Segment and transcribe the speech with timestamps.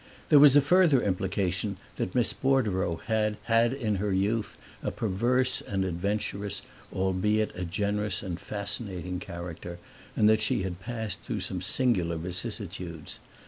[0.29, 5.61] There was a further implication that Miss Bordereau had had in her youth a perverse
[5.61, 9.77] and adventurous, albeit a generous and fascinating character,
[10.17, 13.19] and that she had passed through some singular vicissitudes.